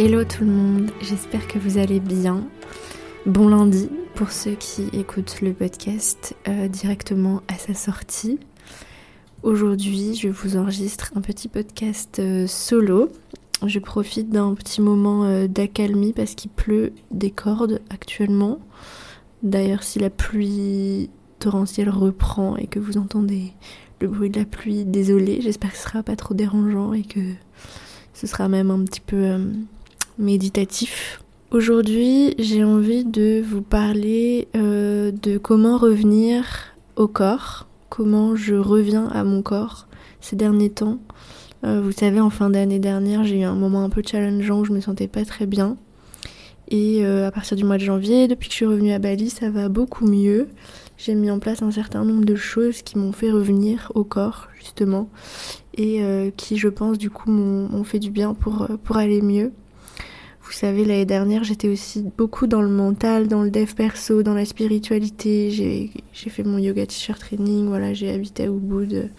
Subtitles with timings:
[0.00, 2.46] Hello tout le monde, j'espère que vous allez bien.
[3.26, 8.38] Bon lundi pour ceux qui écoutent le podcast euh, directement à sa sortie.
[9.42, 13.08] Aujourd'hui, je vous enregistre un petit podcast euh, solo.
[13.66, 18.60] Je profite d'un petit moment euh, d'accalmie parce qu'il pleut des cordes actuellement.
[19.42, 23.52] D'ailleurs, si la pluie torrentielle reprend et que vous entendez
[24.00, 27.18] le bruit de la pluie, désolé, j'espère que ce sera pas trop dérangeant et que
[28.14, 29.40] ce sera même un petit peu
[30.18, 31.22] méditatif.
[31.50, 36.44] Aujourd'hui, j'ai envie de vous parler euh, de comment revenir
[36.96, 39.86] au corps, comment je reviens à mon corps
[40.20, 40.98] ces derniers temps.
[41.64, 44.64] Euh, vous savez, en fin d'année dernière, j'ai eu un moment un peu challengeant où
[44.66, 45.78] je me sentais pas très bien.
[46.68, 49.30] Et euh, à partir du mois de janvier, depuis que je suis revenue à Bali,
[49.30, 50.48] ça va beaucoup mieux.
[50.98, 54.48] J'ai mis en place un certain nombre de choses qui m'ont fait revenir au corps,
[54.58, 55.08] justement,
[55.74, 56.02] et
[56.36, 59.52] qui, je pense, du coup, m'ont fait du bien pour, pour aller mieux.
[60.48, 64.32] Vous savez, l'année dernière, j'étais aussi beaucoup dans le mental, dans le dev perso, dans
[64.32, 65.50] la spiritualité.
[65.50, 69.10] J'ai fait mon yoga teacher training, voilà, j'ai habité à Ubud,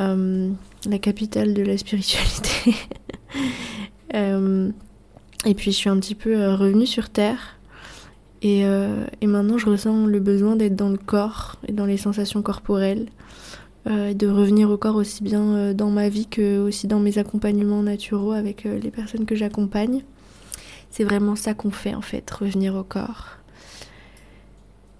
[0.00, 0.50] euh,
[0.88, 2.74] la capitale de la spiritualité.
[4.14, 4.70] Euh,
[5.44, 7.58] et puis je suis un petit peu euh, revenue sur Terre.
[8.40, 12.40] Et, et maintenant, je ressens le besoin d'être dans le corps et dans les sensations
[12.40, 13.08] corporelles.
[13.86, 18.32] De revenir au corps aussi bien dans ma vie que aussi dans mes accompagnements naturaux
[18.32, 20.02] avec les personnes que j'accompagne.
[20.90, 23.36] C'est vraiment ça qu'on fait en fait, revenir au corps.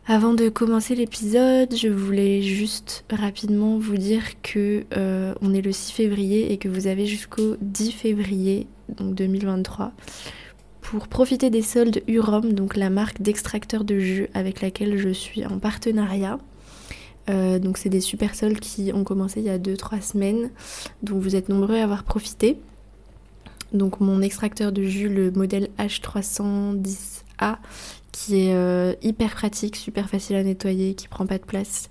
[0.08, 5.72] Avant de commencer l'épisode, je voulais juste rapidement vous dire que euh, on est le
[5.72, 9.90] 6 février et que vous avez jusqu'au 10 février, donc 2023,
[10.80, 15.44] pour profiter des soldes Urom, donc la marque d'extracteur de jus avec laquelle je suis
[15.44, 16.38] en partenariat.
[17.28, 20.50] Euh, donc c'est des super soldes qui ont commencé il y a 2-3 semaines,
[21.02, 22.58] dont vous êtes nombreux à avoir profité.
[23.72, 27.56] Donc mon extracteur de jus, le modèle H310A,
[28.12, 31.90] qui est euh, hyper pratique, super facile à nettoyer, qui prend pas de place.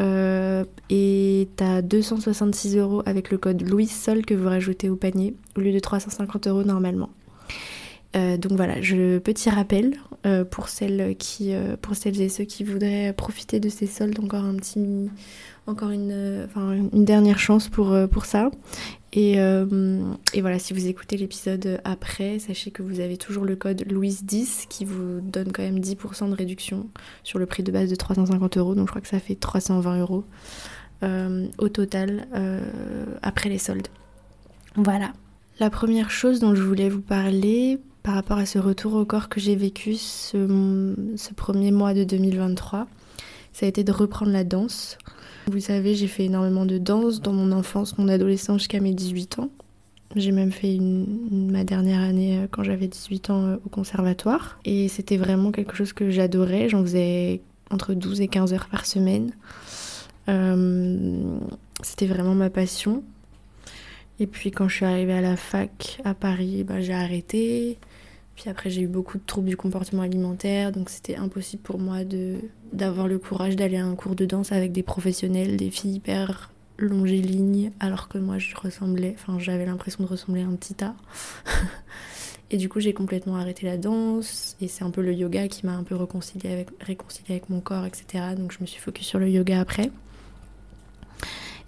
[0.00, 5.34] Euh, et t'as 266 euros avec le code Louis Sol que vous rajoutez au panier
[5.56, 7.10] au lieu de 350 euros normalement.
[8.16, 9.96] Euh, donc voilà, petit rappel
[10.50, 14.56] pour, celles qui, pour celles et ceux qui voudraient profiter de ces soldes, encore un
[14.56, 15.08] petit,
[15.66, 16.48] encore une,
[16.92, 18.50] une dernière chance pour, pour ça.
[19.16, 23.82] Euh, et, voilà, si vous écoutez l'épisode après, sachez que vous avez toujours le code
[23.82, 26.88] Louise10 qui vous donne quand même 10% de réduction
[27.24, 28.74] sur le prix de base de 350 euros.
[28.74, 30.24] Donc je crois que ça fait 320 euros
[31.02, 32.60] euh, au total euh,
[33.22, 33.88] après les soldes.
[34.76, 35.12] Voilà.
[35.58, 39.28] La première chose dont je voulais vous parler par rapport à ce retour au corps
[39.28, 40.36] que j'ai vécu ce,
[41.34, 42.86] premier mois de 2023,
[43.52, 44.96] ça a été de reprendre la danse.
[45.46, 49.40] Vous savez, j'ai fait énormément de danse dans mon enfance, mon adolescence jusqu'à mes 18
[49.40, 49.50] ans.
[50.16, 54.58] J'ai même fait ma dernière année euh, quand j'avais 18 ans euh, au conservatoire.
[54.64, 56.68] Et c'était vraiment quelque chose que j'adorais.
[56.68, 59.30] J'en faisais entre 12 et 15 heures par semaine.
[60.28, 61.38] Euh,
[61.82, 63.04] c'était vraiment ma passion.
[64.18, 67.78] Et puis quand je suis arrivée à la fac à Paris, bah, j'ai arrêté.
[68.40, 72.04] Puis après, j'ai eu beaucoup de troubles du comportement alimentaire, donc c'était impossible pour moi
[72.04, 72.36] de
[72.72, 76.50] d'avoir le courage d'aller à un cours de danse avec des professionnels, des filles hyper
[76.78, 80.94] longélignes, alors que moi je ressemblais, enfin j'avais l'impression de ressembler à un petit tas.
[82.50, 85.66] et du coup, j'ai complètement arrêté la danse, et c'est un peu le yoga qui
[85.66, 88.24] m'a un peu réconcilié avec, mon corps, etc.
[88.38, 89.90] Donc je me suis focus sur le yoga après.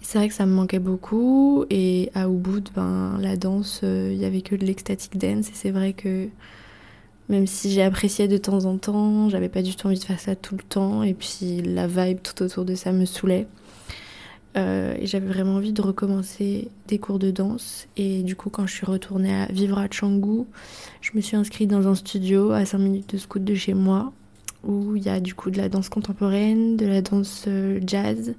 [0.01, 4.17] C'est vrai que ça me manquait beaucoup et à Ubud, ben, la danse, euh, il
[4.17, 6.29] y avait que de l'ecstatic dance et c'est vrai que
[7.29, 10.19] même si j'ai apprécié de temps en temps, j'avais pas du tout envie de faire
[10.19, 11.03] ça tout le temps.
[11.03, 13.47] Et puis la vibe tout autour de ça me saoulait.
[14.55, 17.87] Euh, et j'avais vraiment envie de recommencer des cours de danse.
[17.97, 20.45] Et du coup, quand je suis retournée à vivre à Canggu,
[21.01, 24.11] je me suis inscrite dans un studio à 5 minutes de scout de chez moi,
[24.63, 28.35] où il y a du coup de la danse contemporaine, de la danse euh, jazz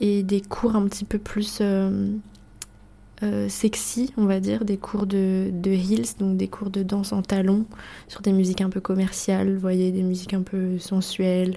[0.00, 2.08] et des cours un petit peu plus euh,
[3.22, 7.12] euh, sexy, on va dire, des cours de, de heels, donc des cours de danse
[7.12, 7.64] en talons,
[8.08, 11.56] sur des musiques un peu commerciales, vous voyez, des musiques un peu sensuelles,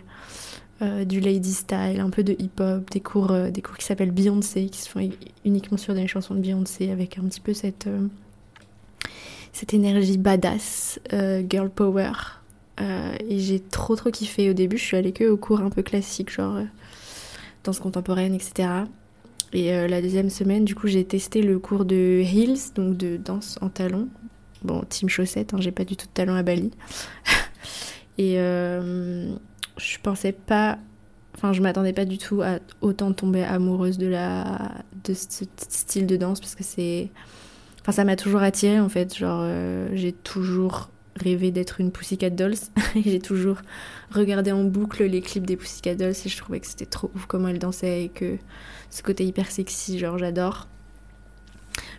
[0.81, 4.11] euh, du lady style, un peu de hip-hop, des cours, euh, des cours qui s'appellent
[4.11, 5.09] Beyoncé, qui se font
[5.43, 7.89] uniquement sur des chansons de Beyoncé, avec un petit peu cette,
[9.51, 10.99] cette énergie badass,
[11.49, 12.13] girl power.
[12.79, 15.81] et j'ai trop trop kiffé au début, je suis allée que aux cours un peu
[15.83, 16.61] classiques, genre
[17.65, 18.85] danse contemporaine, etc.
[19.53, 23.17] Et euh, la deuxième semaine, du coup, j'ai testé le cours de heels, donc de
[23.17, 24.07] danse en talons.
[24.63, 26.71] Bon, team chaussette, hein, j'ai pas du tout de talons à Bali.
[28.17, 29.33] et euh,
[29.77, 30.77] je pensais pas.
[31.35, 36.05] Enfin, je m'attendais pas du tout à autant tomber amoureuse de, la, de ce style
[36.05, 37.09] de danse parce que c'est.
[37.81, 39.15] Enfin, ça m'a toujours attiré en fait.
[39.17, 39.47] Genre,
[39.93, 42.55] j'ai toujours rêvé d'être une Pussycat Dolls.
[42.95, 43.57] j'ai toujours
[44.11, 47.25] regardé en boucle les clips des Pussycat Dolls et je trouvais que c'était trop ouf
[47.25, 48.37] comment elles dansaient et que
[48.89, 50.67] ce côté hyper sexy, genre j'adore.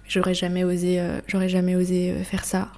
[0.08, 2.72] J'aurais jamais osé, j'aurais jamais osé faire ça.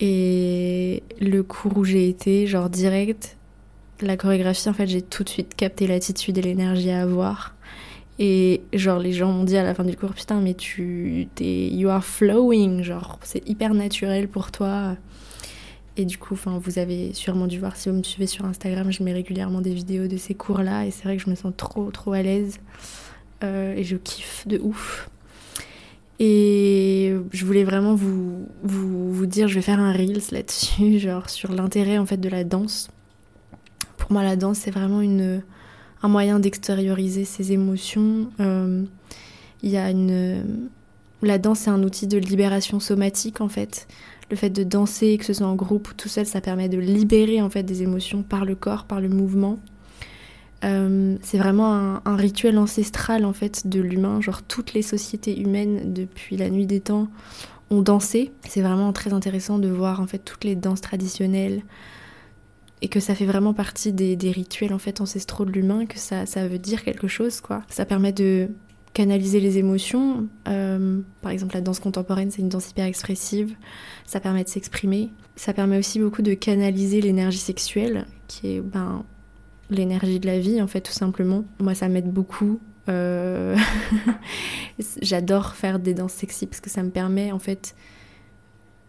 [0.00, 3.36] Et le cours où j'ai été, genre direct,
[4.00, 7.54] la chorégraphie, en fait, j'ai tout de suite capté l'attitude et l'énergie à avoir.
[8.20, 11.68] Et genre, les gens m'ont dit à la fin du cours, putain, mais tu t'es,
[11.68, 14.96] you are flowing, genre, c'est hyper naturel pour toi.
[15.98, 19.02] Et du coup, vous avez sûrement dû voir si vous me suivez sur Instagram, je
[19.02, 21.90] mets régulièrement des vidéos de ces cours-là, et c'est vrai que je me sens trop,
[21.90, 22.60] trop à l'aise.
[23.42, 25.10] Euh, et je kiffe de ouf.
[26.20, 31.50] Et je voulais vraiment vous, vous, dire, je vais faire un Reels là-dessus, genre sur
[31.50, 32.90] l'intérêt en fait de la danse.
[33.96, 35.42] Pour moi, la danse, c'est vraiment une,
[36.04, 38.30] un moyen d'extérioriser ses émotions.
[38.38, 38.84] Euh,
[39.64, 40.60] y a une...
[41.22, 43.88] La danse, c'est un outil de libération somatique en fait.
[44.30, 46.78] Le fait de danser, que ce soit en groupe ou tout seul, ça permet de
[46.78, 49.58] libérer en fait des émotions par le corps, par le mouvement.
[50.64, 54.20] Euh, c'est vraiment un, rituel ancestral en fait de l'humain.
[54.20, 57.08] Genre toutes les sociétés humaines depuis la nuit des temps
[57.70, 58.32] ont dansé.
[58.48, 61.62] C'est vraiment très intéressant de voir en fait toutes les danses traditionnelles
[62.80, 65.86] et que ça fait vraiment partie des, rituels en fait ancestraux de l'humain.
[65.86, 67.62] Que ça, ça veut dire quelque chose quoi.
[67.68, 68.48] Ça permet de
[68.92, 70.28] canaliser les émotions.
[70.48, 73.54] Euh, par exemple, la danse contemporaine, c'est une danse hyper expressive.
[74.06, 75.10] Ça permet de s'exprimer.
[75.36, 79.04] Ça permet aussi beaucoup de canaliser l'énergie sexuelle, qui est ben,
[79.70, 81.44] l'énergie de la vie, en fait, tout simplement.
[81.60, 82.60] Moi, ça m'aide beaucoup.
[82.88, 83.56] Euh,
[85.02, 87.74] j'adore faire des danses sexy parce que ça me permet, en fait,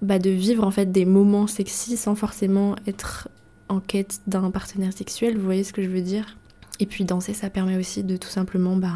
[0.02, 3.28] bah, de vivre en fait des moments sexy sans forcément être
[3.68, 5.38] en quête d'un partenaire sexuel.
[5.38, 6.38] Vous voyez ce que je veux dire?
[6.80, 8.96] Et puis danser, ça permet aussi de tout simplement bah,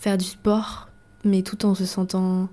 [0.00, 0.88] faire du sport,
[1.24, 2.48] mais tout en se sentant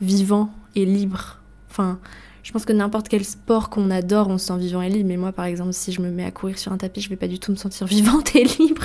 [0.00, 1.38] vivant et libre.
[1.70, 2.00] Enfin,
[2.42, 5.08] je pense que n'importe quel sport qu'on adore, on se sent vivant et libre.
[5.08, 7.16] Mais moi, par exemple, si je me mets à courir sur un tapis, je vais
[7.16, 8.82] pas du tout me sentir vivante et libre.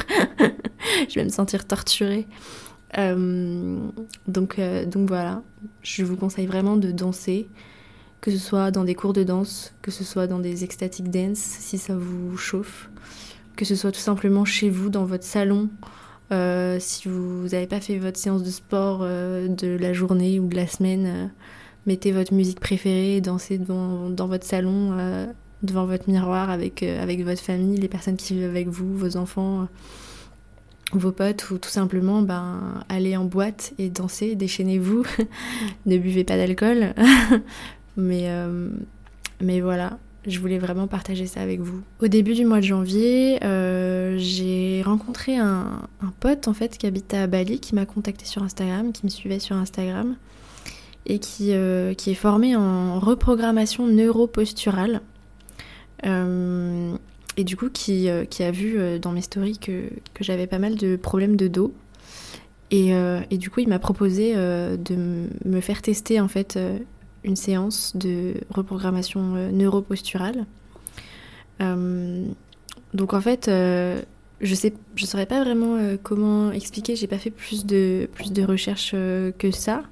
[1.09, 2.27] je vais me sentir torturée.
[2.99, 3.79] Euh,
[4.27, 5.41] donc, euh, donc voilà,
[5.81, 7.49] je vous conseille vraiment de danser,
[8.21, 11.39] que ce soit dans des cours de danse, que ce soit dans des ecstatic dance,
[11.39, 12.89] si ça vous chauffe,
[13.55, 15.69] que ce soit tout simplement chez vous, dans votre salon.
[16.31, 20.55] Euh, si vous n'avez pas fait votre séance de sport de la journée ou de
[20.55, 21.29] la semaine,
[21.85, 25.25] mettez votre musique préférée, dansez devant, dans votre salon, euh,
[25.63, 29.17] devant votre miroir avec, euh, avec votre famille, les personnes qui vivent avec vous, vos
[29.17, 29.65] enfants, euh,
[30.93, 35.03] vos potes, ou tout simplement ben, allez en boîte et dansez, déchaînez-vous,
[35.85, 36.93] ne buvez pas d'alcool.
[37.97, 38.29] mais,
[39.41, 41.81] mais voilà, je voulais vraiment partager ça avec vous.
[42.01, 43.39] Au début du mois de janvier,
[44.17, 48.43] j'ai rencontré un, un, pote en fait qui habite à Bali, qui m'a contacté sur
[48.43, 50.15] Instagram, qui me suivait sur Instagram
[51.05, 55.01] et qui, euh, qui est formé en reprogrammation neuroposturale.
[56.05, 56.95] Euh,
[57.37, 60.59] et du coup, qui, euh, qui, a vu dans mes stories que, que j'avais pas
[60.59, 61.73] mal de problèmes de dos.
[62.71, 62.93] Et,
[63.29, 66.59] et du coup, il m'a proposé de me faire tester en fait
[67.25, 70.45] une séance de reprogrammation neuroposturale.
[71.59, 76.95] donc en fait, je sais, je saurais pas vraiment comment expliquer.
[76.95, 79.83] J'ai pas fait plus de plus de recherches que ça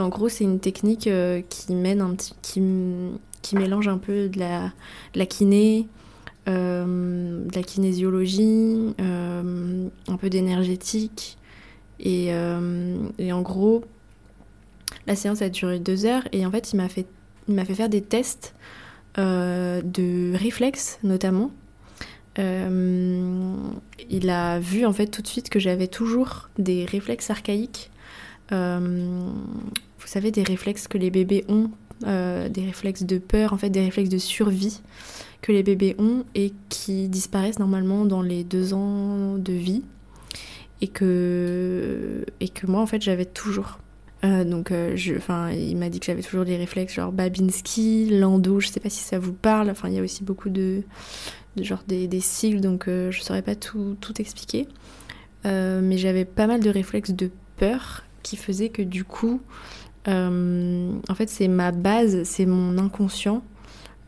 [0.00, 2.62] en gros, c'est une technique euh, qui mène un petit, qui,
[3.42, 4.72] qui, mélange un peu de la,
[5.14, 5.88] la kiné,
[6.48, 11.38] euh, de la kinésiologie, euh, un peu d'énergétique.
[12.00, 13.82] Et, et, en gros,
[15.08, 17.06] la séance a duré deux heures et en fait, il m'a fait,
[17.48, 18.54] il m'a fait faire des tests
[19.16, 21.50] de réflexes notamment.
[22.36, 27.90] il a vu en fait tout de suite que j'avais toujours des réflexes archaïques
[30.00, 31.70] vous savez, des réflexes que les bébés ont,
[32.06, 34.80] euh, des réflexes de peur, en fait, des réflexes de survie
[35.42, 39.82] que les bébés ont et qui disparaissent normalement dans les deux ans de vie
[40.80, 43.78] et que, et que moi, en fait, j'avais toujours.
[44.24, 45.14] Euh, donc, euh, je,
[45.54, 49.02] il m'a dit que j'avais toujours des réflexes genre Babinski, Lando, je sais pas si
[49.02, 49.70] ça vous parle.
[49.70, 50.82] Enfin, il y a aussi beaucoup de,
[51.60, 54.66] genre des, des, sigles, donc je saurais pas tout, tout expliquer.
[55.44, 59.40] mais j'avais pas mal de réflexes de peur qui faisaient que du coup,
[60.08, 63.42] euh, en fait, c'est ma base, c'est mon inconscient.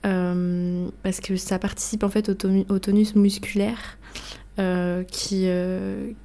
[0.07, 3.99] Euh, parce que ça participe en fait au, tonus musculaire
[4.59, 5.47] euh, qui,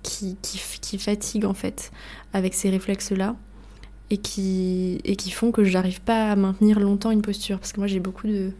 [0.01, 0.37] qui,
[0.79, 1.91] qui, fatigue en fait
[2.31, 3.35] avec ces réflexes-là
[4.09, 7.59] et qui, et qui font que j'arrive pas à maintenir longtemps une posture.
[7.59, 8.51] Parce que moi j'ai beaucoup de,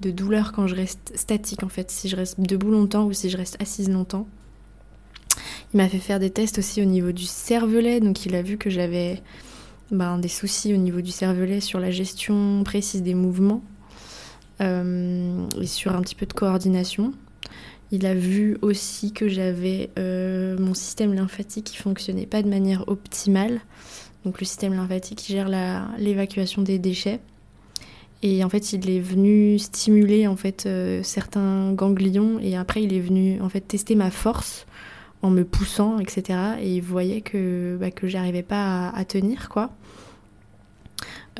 [0.00, 3.30] de douleur quand je reste statique en fait, si je reste debout longtemps ou si
[3.30, 4.26] je reste assise longtemps.
[5.72, 8.58] Il m'a fait faire des tests aussi au niveau du cervelet, donc il a vu
[8.58, 9.22] que j'avais
[9.92, 13.62] ben, des soucis au niveau du cervelet sur la gestion précise des mouvements
[14.60, 17.14] et sur un petit peu de coordination.
[17.92, 23.60] Il a vu aussi que j'avais mon système lymphatique qui fonctionnait pas de manière optimale.
[24.24, 25.48] Donc le système lymphatique qui gère
[25.98, 27.20] l'évacuation des déchets.
[28.22, 32.92] Et en fait, il est venu stimuler en fait euh, certains ganglions et après il
[32.92, 34.66] est venu en fait tester ma force
[35.22, 36.38] en me poussant, etc.
[36.60, 39.70] Et il voyait que bah, que j'arrivais pas à, tenir quoi.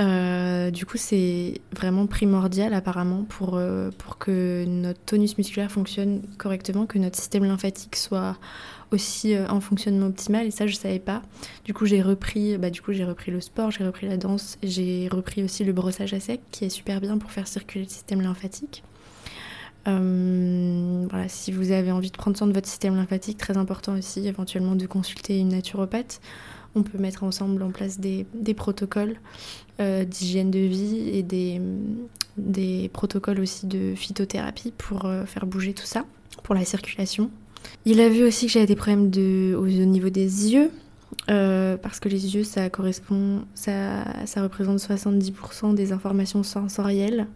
[0.01, 6.87] Euh, du coup, c'est vraiment primordial apparemment euh, pour que notre tonus musculaire fonctionne correctement,
[6.87, 8.39] que notre système lymphatique soit
[8.93, 11.23] aussi euh, en fonctionnement optimal et ça je savais pas.
[11.65, 14.59] Du coup j'ai repris, bah, du coup j'ai repris le sport, j'ai repris la danse,
[14.63, 17.91] j'ai repris aussi le brossage à sec qui est super bien pour faire circuler le
[17.91, 18.83] système lymphatique.
[19.89, 23.97] Euh, voilà, si vous avez envie de prendre soin de votre système lymphatique, très important
[23.97, 26.21] aussi éventuellement de consulter une naturopathe.
[26.75, 29.17] On peut mettre ensemble en place des, des protocoles
[29.81, 31.61] euh, d'hygiène de vie et des,
[32.37, 36.05] des protocoles aussi de phytothérapie pour faire bouger tout ça,
[36.45, 37.31] pour la circulation.
[37.87, 39.07] Il a vu aussi que j'avais des problèmes
[39.57, 40.71] au, niveau des yeux,
[41.31, 44.05] euh, parce que les yeux, ça correspond, ça,
[44.37, 47.27] représente 70% des informations sensorielles,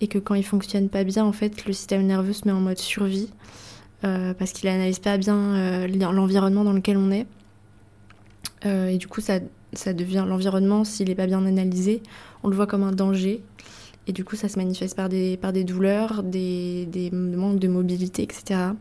[0.00, 2.60] et que quand ils fonctionnent pas bien, en fait, le système nerveux se met en
[2.60, 3.28] mode survie,
[4.04, 7.26] euh, parce qu'il analyse pas bien euh, l'environnement dans lequel on est.
[8.64, 9.40] et du coup, ça,
[9.92, 12.02] devient l'environnement, s'il n'est pas bien analysé,
[12.42, 13.42] on le voit comme un danger.
[14.06, 17.68] Et du coup, ça se manifeste par des, par des douleurs, des, des manques de
[17.68, 18.72] mobilité, etc.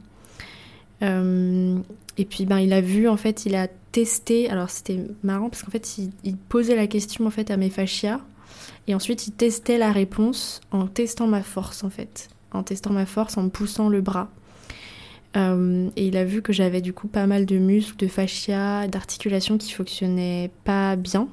[1.03, 1.77] Euh,
[2.17, 4.49] et puis ben, il a vu, en fait, il a testé.
[4.49, 8.21] Alors c'était marrant parce qu'en fait, il, posait la question en fait à mes fascias.
[8.87, 12.29] Et ensuite, il testait la réponse en testant ma force, en fait.
[12.51, 14.29] En testant ma force, en me poussant le bras.
[15.35, 18.87] Euh, et il a vu que j'avais du coup pas mal de muscles, de fascia,
[18.87, 21.27] d'articulations qui fonctionnaient pas bien.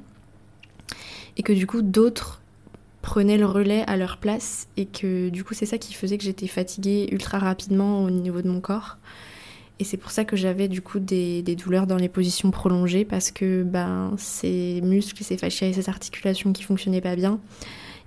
[1.37, 2.41] Et que du coup, d'autres
[3.01, 4.67] prenaient le relais à leur place.
[4.77, 8.41] Et que du coup, c'est ça qui faisait que j'étais fatiguée ultra rapidement au niveau
[8.41, 8.97] de mon corps.
[9.81, 13.31] Et c'est pour ça que j'avais du coup des, douleurs dans les positions prolongées parce
[13.31, 17.39] que ben, ces muscles, ces fascias et ces articulations qui fonctionnaient pas bien,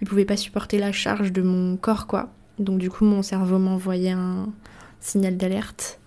[0.01, 2.29] ils pouvaient pas supporter la charge de mon corps quoi.
[2.61, 4.53] Donc du coup mon cerveau m'envoyait un
[5.01, 5.99] signal d'alerte.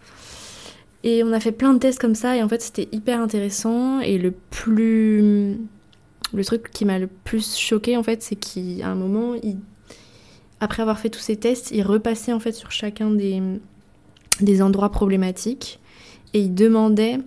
[1.03, 3.99] Et on a fait plein de tests comme ça et en fait c'était hyper intéressant
[3.99, 5.57] et le plus
[6.33, 9.35] le truc qui m'a le plus choqué en fait c'est qu'à un moment
[10.61, 13.41] après avoir fait tous ces tests, il repassait en fait sur chacun des
[14.41, 15.79] des endroits problématiques
[16.33, 17.19] et il demandait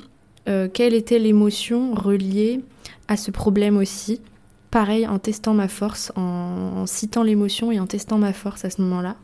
[0.49, 2.61] euh, quelle était l'émotion reliée
[3.09, 4.21] à ce problème aussi.
[4.71, 8.81] Pareil, en testant ma force, en, citant l'émotion et en testant ma force à ce
[8.83, 9.17] moment-là.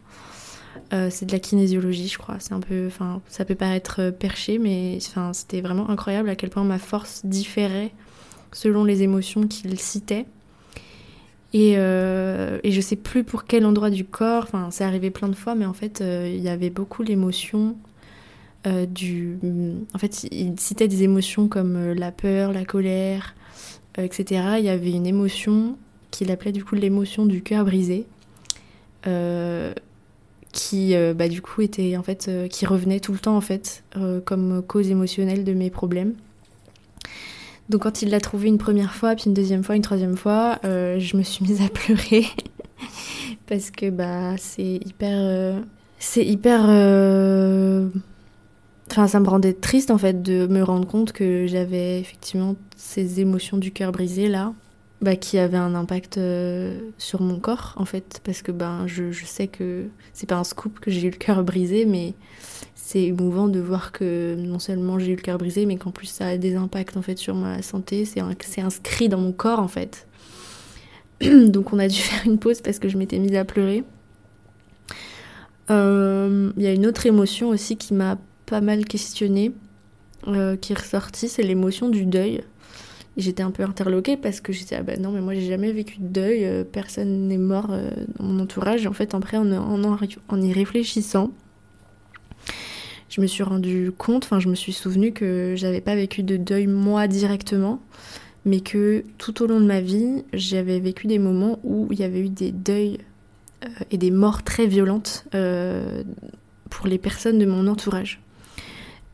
[0.93, 2.37] Euh, c'est de la kinésiologie, je crois.
[2.38, 6.37] C'est un peu, enfin, ça peut paraître euh, perché, mais enfin, c'était vraiment incroyable à
[6.37, 7.93] quel point ma force différait
[8.52, 10.26] selon les émotions qu'il citait.
[11.58, 15.34] Et, et, je sais plus pour quel endroit du corps, enfin c'est arrivé plein de
[15.34, 17.76] fois, mais en fait il y avait beaucoup l'émotion
[18.66, 19.38] euh, du...
[19.94, 23.34] En fait, il citait des émotions comme euh, la peur, la colère,
[23.98, 24.56] euh, etc.
[24.58, 25.76] Il y avait une émotion
[26.10, 28.06] qu'il appelait du coup l'émotion du cœur brisé.
[30.52, 33.84] qui bah, du coup était en fait qui revenait tout le temps en fait
[34.25, 36.14] comme cause émotionnelle de mes problèmes
[37.68, 40.58] donc quand il l'a trouvé une première fois puis une deuxième fois une troisième fois
[40.62, 42.26] je me suis mise à pleurer.
[43.46, 45.62] Parce que bah c'est hyper
[45.99, 46.68] c'est hyper
[48.90, 53.20] Enfin, ça me rendait triste en fait de me rendre compte que j'avais effectivement ces
[53.20, 54.52] émotions du cœur brisé là,
[55.00, 59.12] bah, qui avaient un impact euh, sur mon corps en fait, parce que ben je
[59.25, 62.14] sais que c'est pas un scoop que j'ai eu le cœur brisé, mais
[62.87, 66.07] c'est émouvant de voir que non seulement j'ai eu le cœur brisé, mais qu'en plus
[66.07, 69.66] ça a des impacts en fait sur ma santé, c'est inscrit dans mon corps en
[69.66, 70.07] fait.
[71.21, 73.83] Donc on a dû faire une pause parce que je m'étais mise à pleurer.
[75.69, 79.50] Euh, il y a une autre émotion aussi qui m'a pas mal questionné,
[80.28, 82.45] euh, qui est ressorti, c'est l'émotion du deuil.
[83.16, 85.97] J'étais un peu interloquée parce que j'étais ah ben non mais moi j'ai jamais vécu
[85.99, 88.85] de deuil, euh, personne n'est mort dans mon entourage.
[88.85, 91.33] Et en fait après en, en, y réfléchissant,
[93.08, 96.36] je me suis rendu compte, enfin je me suis souvenu que j'avais pas vécu de
[96.36, 97.80] deuil moi directement,
[98.44, 102.04] mais que tout au long de ma vie j'avais vécu des moments où il y
[102.04, 102.98] avait eu des deuils
[103.90, 105.26] et des morts très violentes
[106.70, 108.20] pour les personnes de mon entourage.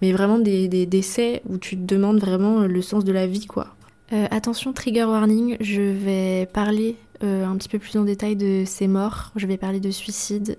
[0.01, 3.69] Mais vraiment des, décès où tu te demandes vraiment le sens de la vie, quoi.
[4.13, 8.65] Euh, attention, trigger warning, je vais parler euh, un petit peu plus en détail de
[8.67, 10.59] ces morts, je vais parler de suicide,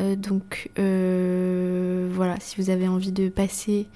[0.00, 3.88] euh, donc voilà, si vous avez envie de passer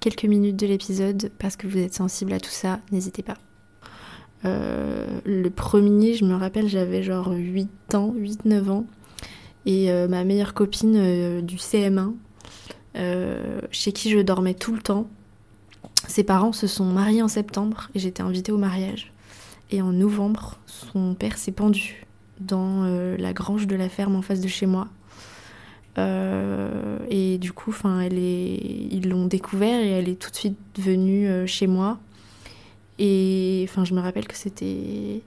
[0.00, 3.36] quelques minutes de l'épisode parce que vous êtes sensible à tout ça, n'hésitez pas.
[4.44, 8.86] le premier, je me rappelle, j'avais genre 8 ans, 8-9 ans.
[9.64, 12.14] Et ma meilleure copine du CM1,
[13.70, 15.08] chez qui je dormais tout le temps,
[16.08, 19.12] ses parents se sont mariés en septembre et j'étais invitée au mariage.
[19.70, 22.04] Et en novembre, son père s'est pendu
[22.40, 24.88] dans euh, la grange de la ferme en face de chez moi.
[25.98, 28.88] Euh, et du coup, elle est...
[28.90, 31.98] ils l'ont découvert et elle est tout de suite venue euh, chez moi.
[32.98, 35.22] Et enfin, je me rappelle que c'était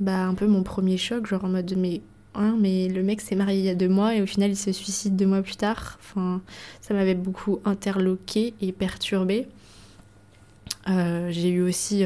[0.00, 2.00] bah, un peu mon premier choc, genre en mode mais,
[2.34, 4.56] hein, mais le mec s'est marié il y a deux mois et au final il
[4.56, 5.98] se suicide deux mois plus tard.
[6.00, 6.40] Enfin,
[6.80, 9.48] ça m'avait beaucoup interloqué et perturbé.
[10.86, 12.04] J'ai eu aussi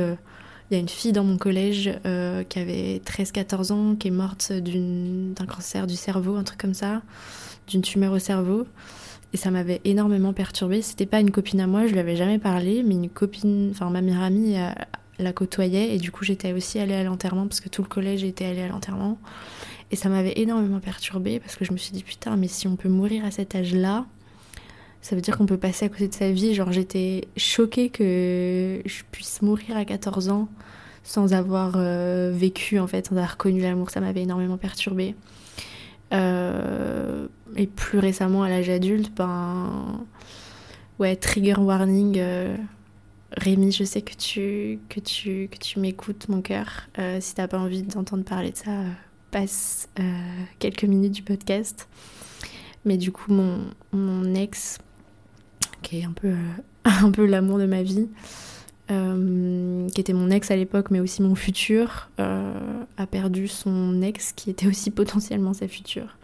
[0.71, 4.13] il y a une fille dans mon collège euh, qui avait 13-14 ans, qui est
[4.13, 7.03] morte d'un cancer du cerveau, un truc comme ça,
[7.71, 8.67] d'une tumeur au cerveau.
[9.33, 10.83] Et ça m'avait énormément perturbée.
[10.83, 13.89] C'était pas une copine à moi, je lui avais jamais parlé, mais une copine, enfin
[13.89, 14.71] ma meilleure amie euh,
[15.19, 15.95] la côtoyait.
[15.95, 18.63] Et du coup, j'étais aussi allée à l'enterrement parce que tout le collège était allé
[18.63, 19.19] à l'enterrement.
[19.93, 22.77] Et ça m'avait énormément perturbée parce que je me suis dit, putain, mais si on
[22.77, 24.07] peut mourir à cet âge-là,
[25.01, 26.55] ça veut dire qu'on peut passer à côté de sa vie.
[26.55, 30.49] Genre, j'étais choquée que je puisse mourir à 14 ans
[31.03, 33.91] sans avoir euh, vécu, en fait, sans avoir connu l'amour.
[33.91, 35.15] Ça m'avait énormément perturbée.
[36.13, 40.05] Euh, et plus récemment, à l'âge adulte, ben.
[40.99, 42.19] Ouais, trigger warning.
[42.19, 42.57] Euh,
[43.37, 46.89] Rémi, je sais que tu, que tu, que tu m'écoutes, mon cœur.
[47.21, 48.73] si t'as pas envie d'entendre parler de ça,
[49.31, 49.89] passe
[50.59, 51.89] quelques minutes du podcast.
[52.85, 53.61] Mais du coup, mon,
[53.93, 54.79] mon ex,
[55.83, 56.35] qui est un peu,
[56.85, 58.09] un peu l'amour de ma vie,
[58.91, 64.03] euh, qui était mon ex à l'époque, mais aussi mon futur, euh, a perdu son
[64.03, 66.17] ex, qui était aussi potentiellement sa future,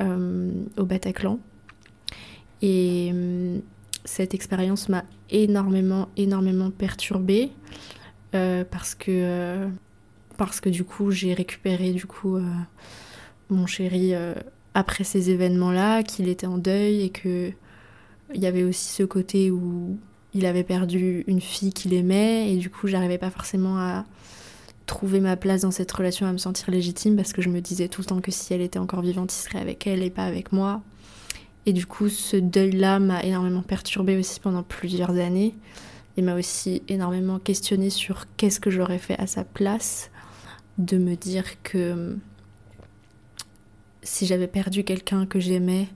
[0.00, 1.38] euh, au Bataclan.
[2.62, 3.12] Et
[4.04, 7.52] cette expérience m'a énormément, énormément perturbée,
[8.32, 9.66] parce que
[10.36, 12.38] parce que du coup j'ai récupéré du coup
[13.50, 14.14] mon chéri
[14.72, 17.52] après ces événements-là, qu'il était en deuil et que
[18.34, 19.98] il y avait aussi ce côté où
[20.36, 24.04] il avait perdu une fille qu'il aimait et du coup j'arrivais pas forcément à
[24.84, 27.88] trouver ma place dans cette relation, à me sentir légitime parce que je me disais
[27.88, 30.24] tout le temps que si elle était encore vivante, il serait avec elle et pas
[30.24, 30.82] avec moi.
[31.64, 35.54] Et du coup ce deuil-là m'a énormément perturbée aussi pendant plusieurs années
[36.16, 40.10] et m'a aussi énormément questionné sur qu'est-ce que j'aurais fait à sa place,
[40.78, 42.16] de me dire que
[44.02, 45.88] si j'avais perdu quelqu'un que j'aimais,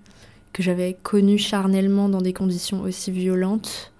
[0.53, 3.93] que j'avais connu charnellement dans des conditions aussi violentes,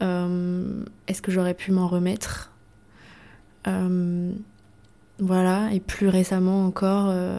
[0.00, 2.52] est-ce que j'aurais pu m'en remettre
[3.66, 4.32] euh,
[5.18, 7.38] Voilà, et plus récemment encore, euh,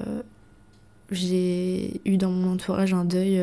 [1.11, 3.41] j'ai eu dans mon entourage un deuil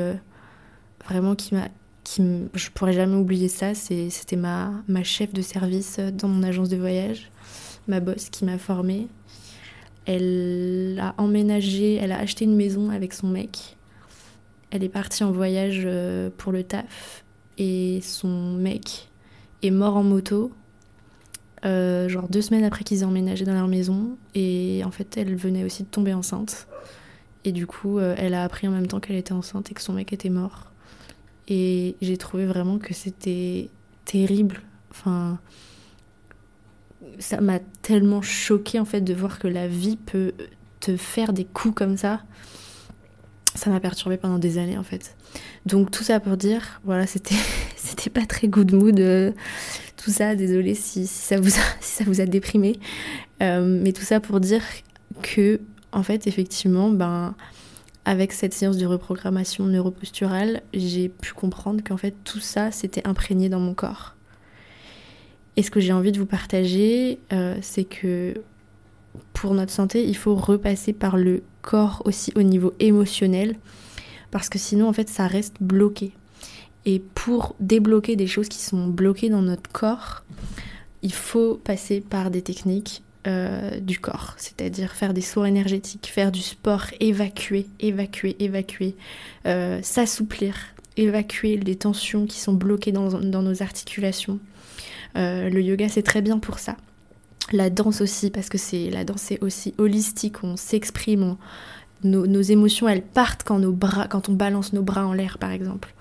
[1.06, 1.68] vraiment qui m'a
[2.02, 2.22] qui
[2.52, 6.76] je pourrais jamais oublier ça c'était ma, ma chef de service dans mon agence de
[6.76, 7.30] voyage
[7.88, 9.08] ma boss qui m'a formée.
[10.06, 13.76] Elle a emménagé elle a acheté une maison avec son mec.
[14.70, 17.23] Elle est partie en voyage euh, pour le taf
[17.58, 19.10] et son mec
[19.62, 20.52] est mort en moto,
[21.64, 24.16] euh, genre deux semaines après qu'ils aient emménagé dans leur maison.
[24.34, 26.66] Et en fait, elle venait aussi de tomber enceinte.
[27.44, 29.82] Et du coup, euh, elle a appris en même temps qu'elle était enceinte et que
[29.82, 30.70] son mec était mort.
[31.48, 33.68] Et j'ai trouvé vraiment que c'était
[34.04, 34.62] terrible.
[34.90, 35.38] Enfin,
[37.18, 40.32] ça m'a tellement choqué en fait de voir que la vie peut
[40.80, 42.22] te faire des coups comme ça
[43.54, 45.16] ça m'a perturbée pendant des années en fait.
[45.66, 47.36] Donc tout ça pour dire, voilà, c'était
[47.76, 49.32] c'était pas très good mood euh,
[49.96, 50.34] tout ça.
[50.34, 52.78] Désolée si, ça vous a, si ça vous a déprimé,
[53.42, 54.62] euh, mais tout ça pour dire
[55.22, 55.60] que
[55.92, 57.34] en fait effectivement, ben
[58.06, 63.48] avec cette séance de reprogrammation neuroposturale, j'ai pu comprendre qu'en fait tout ça s'était imprégné
[63.48, 64.14] dans mon corps.
[65.56, 68.34] Et ce que j'ai envie de vous partager, euh, c'est que
[69.32, 73.56] pour notre santé, il faut repasser par le corps aussi au niveau émotionnel,
[74.30, 76.12] parce que sinon, en fait, ça reste bloqué.
[76.86, 80.24] Et pour débloquer des choses qui sont bloquées dans notre corps,
[81.02, 86.30] il faut passer par des techniques euh, du corps, c'est-à-dire faire des soins énergétiques, faire
[86.30, 88.96] du sport, évacuer, évacuer, évacuer,
[89.46, 90.54] euh, s'assouplir,
[90.98, 94.40] évacuer les tensions qui sont bloquées dans, nos articulations.
[95.16, 96.76] Euh, le yoga, c'est très bien pour ça
[97.52, 101.36] la danse aussi, parce que c'est la danse est aussi holistique, on s'exprime,
[102.04, 105.50] nos, émotions elles partent quand, nos bras, quand on balance nos bras en l'air par
[105.50, 105.94] exemple.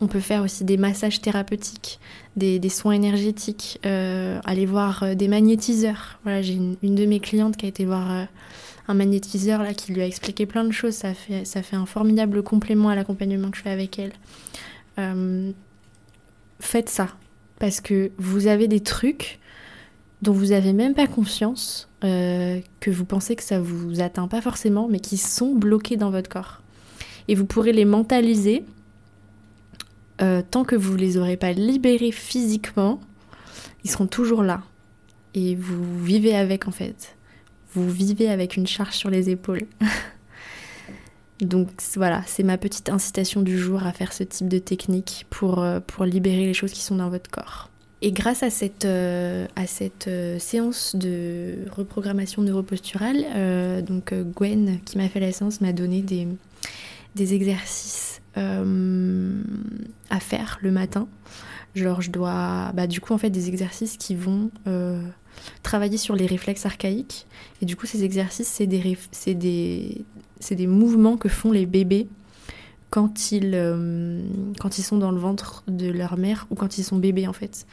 [0.00, 2.00] On peut faire aussi des massages thérapeutiques,
[2.36, 6.18] des, soins énergétiques, euh, aller voir euh, des magnétiseurs.
[6.24, 8.24] Voilà, j'ai une, de mes clientes qui a été voir euh,
[8.88, 10.94] un magnétiseur là qui lui a expliqué plein de choses.
[10.94, 14.12] Ça fait, ça fait un formidable complément à l'accompagnement que je fais avec elle.
[16.58, 17.08] faites ça
[17.60, 19.38] parce que vous avez des trucs
[20.24, 24.40] dont vous n'avez même pas conscience, euh, que vous pensez que ça vous atteint pas
[24.40, 26.62] forcément, mais qui sont bloqués dans votre corps.
[27.28, 28.64] Et vous pourrez les mentaliser
[30.22, 33.00] euh, tant que vous les aurez pas libérés physiquement,
[33.84, 34.62] ils seront toujours là.
[35.34, 37.16] Et vous vivez avec en fait.
[37.72, 39.66] Vous vivez avec une charge sur les épaules.
[41.40, 45.58] Donc voilà, c'est ma petite incitation du jour à faire ce type de technique pour,
[45.58, 47.70] euh, pour libérer les choses qui sont dans votre corps.
[48.06, 54.98] Et grâce à cette, euh, à cette euh, séance de reprogrammation neuroposturale, donc Gwen qui
[54.98, 56.28] m'a fait la séance m'a donné des,
[57.14, 61.08] des exercices à faire le matin.
[61.74, 64.50] Genre je dois, bah, du coup en fait des exercices qui vont
[65.62, 67.26] travailler sur les réflexes archaïques.
[67.62, 70.04] Et du coup ces exercices c'est des, des,
[70.50, 72.06] des mouvements que font les bébés
[72.94, 74.20] quand ils, euh,
[74.60, 77.32] quand ils sont dans le ventre de leur mère ou quand ils sont bébés en
[77.32, 77.66] fait.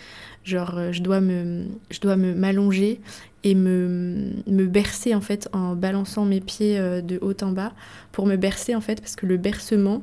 [0.44, 3.00] Genre euh, je dois me je dois me m'allonger
[3.44, 7.72] et me, me bercer en fait en balançant mes pieds euh, de haut en bas
[8.12, 10.02] pour me bercer en fait parce que le bercement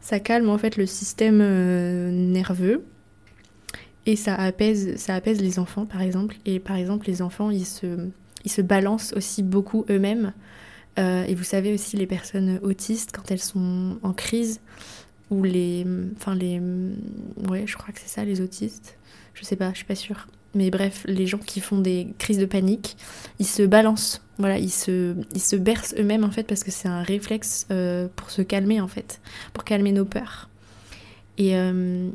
[0.00, 1.38] ça calme en fait le système
[2.30, 2.84] nerveux
[4.06, 7.66] et ça apaise ça apaise les enfants par exemple et par exemple les enfants ils
[7.66, 8.10] se
[8.44, 10.32] ils se balancent aussi beaucoup eux-mêmes
[10.98, 14.60] euh, et vous savez aussi les personnes autistes quand elles sont en crise
[15.30, 16.60] ou les, enfin les,
[17.48, 18.98] ouais, je crois que c'est ça les autistes.
[19.34, 20.26] Je sais pas, je suis pas sûre.
[20.54, 22.98] Mais bref, les gens qui font des crises de panique,
[23.38, 26.88] ils se balancent, voilà, ils se, ils se bercent eux-mêmes en fait parce que c'est
[26.88, 29.22] un réflexe euh, pour se calmer en fait,
[29.54, 30.50] pour calmer nos peurs.
[31.38, 32.10] Et, euh,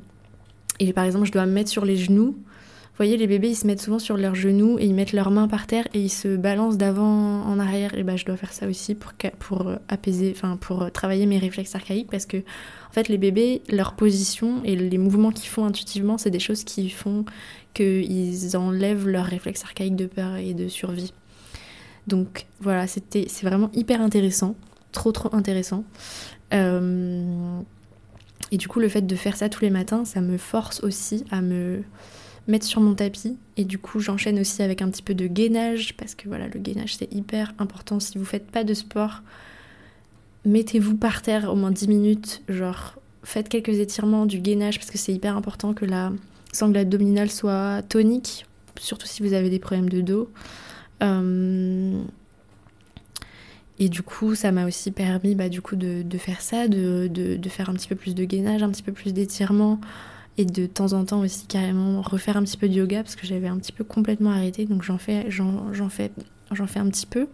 [0.80, 2.38] et par exemple, je dois me mettre sur les genoux
[2.98, 5.48] voyez, les bébés, ils se mettent souvent sur leurs genoux et ils mettent leurs mains
[5.48, 7.94] par terre et ils se balancent d'avant en arrière.
[7.96, 11.28] Et ben, je dois faire ça aussi pour, pour euh, apaiser, enfin, pour euh, travailler
[11.28, 15.50] mes réflexes archaïques parce que, en fait, les bébés, leur position et les mouvements qu'ils
[15.50, 17.26] font intuitivement, c'est des choses qui font
[17.74, 21.14] qu'ils enlèvent leurs réflexes archaïques de peur et de survie.
[22.08, 24.56] Donc voilà, c'était, c'est vraiment hyper intéressant,
[24.92, 25.84] trop trop intéressant.
[26.54, 27.60] Euh,
[28.52, 31.26] et du coup, le fait de faire ça tous les matins, ça me force aussi
[31.30, 31.84] à me
[32.48, 33.38] mettre sur mon tapis.
[33.58, 36.60] Et du coup, j'enchaîne aussi avec un petit peu de gainage, parce que voilà, le
[36.60, 38.00] gainage c'est hyper important.
[38.00, 39.22] Si vous faites pas de sport,
[40.46, 44.98] mettez-vous par terre au moins 10 minutes, genre faites quelques étirements, du gainage, parce que
[44.98, 46.12] c'est hyper important que la
[46.54, 48.46] sangle abdominale soit tonique,
[48.80, 50.30] surtout si vous avez des problèmes de dos.
[51.04, 52.02] Euh,
[53.80, 57.50] et du coup, ça m'a aussi permis bah, du coup, de, faire ça, de, de,
[57.50, 59.80] faire un petit peu plus de gainage, un petit peu plus d'étirement,
[60.38, 63.26] et de temps en temps aussi carrément refaire un petit peu de yoga parce que
[63.26, 66.12] j'avais un petit peu complètement arrêté donc j'en fais j'en fais
[66.52, 67.28] j'en fais un petit peu.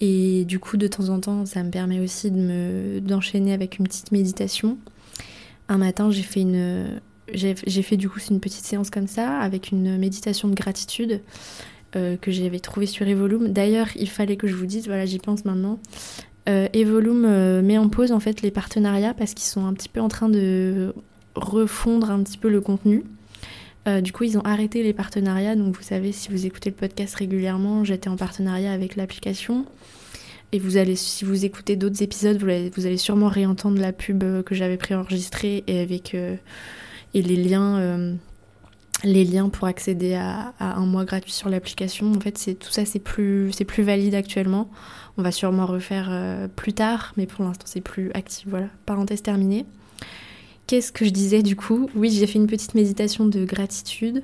[0.00, 3.78] Et du coup de temps en temps ça me permet aussi de me d'enchaîner avec
[3.78, 4.78] une petite méditation.
[5.68, 7.00] Un matin j'ai fait une
[7.32, 11.22] j'ai fait du coup une petite séance comme ça avec une méditation de gratitude
[11.96, 13.52] euh, que j'avais trouvée sur Evolume.
[13.52, 15.78] D'ailleurs il fallait que je vous dise voilà j'y pense maintenant
[16.50, 19.88] euh, Evolume euh, met en pause en fait les partenariats parce qu'ils sont un petit
[19.88, 20.94] peu en train de
[21.34, 23.04] refondre un petit peu le contenu.
[23.86, 25.56] Euh, du coup, ils ont arrêté les partenariats.
[25.56, 29.66] Donc, vous savez, si vous écoutez le podcast régulièrement, j'étais en partenariat avec l'application.
[30.52, 34.54] Et vous allez, si vous écoutez d'autres épisodes, vous allez, sûrement réentendre la pub que
[34.54, 36.36] j'avais préenregistrée et avec euh,
[37.12, 38.14] et les liens, euh,
[39.02, 42.12] les liens pour accéder à, un mois gratuit sur l'application.
[42.12, 44.70] En fait, c'est tout ça, c'est plus, c'est plus valide actuellement.
[45.16, 46.10] On va sûrement refaire
[46.56, 48.46] plus tard, mais pour l'instant, c'est plus actif.
[48.48, 49.64] Voilà, parenthèse terminée.
[50.66, 51.90] Qu'est-ce que je disais du coup?
[51.94, 54.22] Oui, j'ai fait une petite méditation de gratitude.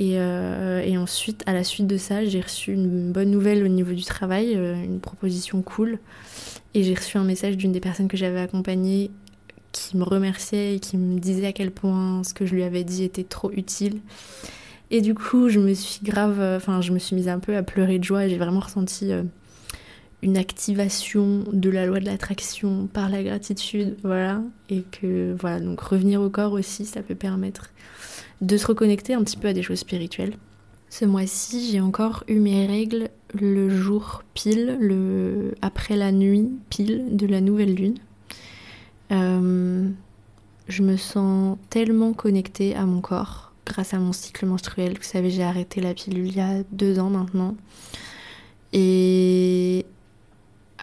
[0.00, 3.92] Euh, et, ensuite, à la suite de ça, j'ai reçu une bonne nouvelle au niveau
[3.92, 5.98] du travail, euh, une proposition cool.
[6.74, 9.10] Et j'ai reçu un message d'une des personnes que j'avais accompagnées
[9.72, 12.84] qui me remerciait et qui me disait à quel point ce que je lui avais
[12.84, 14.00] dit était trop utile.
[14.90, 17.62] Et du coup, je me suis grave, enfin, je me suis mise un peu à
[17.62, 19.22] pleurer de joie et j'ai vraiment ressenti euh,
[20.22, 25.80] une activation de la loi de l'attraction par la gratitude, voilà, et que voilà, donc
[25.80, 27.70] revenir au corps aussi, ça peut permettre
[28.40, 30.34] de se reconnecter un petit peu à des choses spirituelles.
[30.90, 37.16] Ce mois-ci, j'ai encore eu mes règles le jour pile, le après la nuit pile
[37.16, 37.98] de la nouvelle lune.
[39.12, 39.88] Euh,
[40.68, 44.94] je me sens tellement connectée à mon corps grâce à mon cycle menstruel.
[44.96, 47.54] Vous savez, j'ai arrêté la pilule il y a deux ans maintenant.
[48.72, 49.84] Et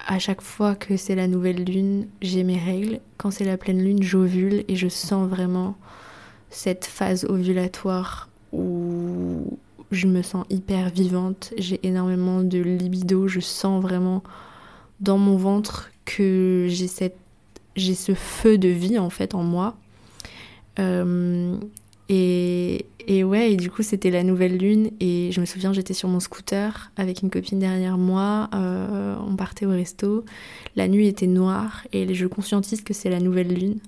[0.06, 3.00] à chaque fois que c'est la nouvelle lune, j'ai mes règles.
[3.18, 5.76] Quand c'est la pleine lune, j'ovule et je sens vraiment
[6.50, 9.58] cette phase ovulatoire où
[9.92, 14.24] je me sens hyper vivante, j'ai énormément de libido, je sens vraiment
[15.00, 17.18] dans mon ventre que j'ai cette
[17.76, 19.76] j'ai ce feu de vie en fait en moi.
[20.80, 21.58] Euh,
[22.08, 24.92] Et, et ouais, et du coup, c'était la nouvelle lune.
[25.00, 28.50] Et je me souviens, j'étais sur mon scooter avec une copine derrière moi.
[28.54, 30.26] Euh, on partait au resto.
[30.76, 33.80] La nuit était noire et je conscientise que c'est la nouvelle lune.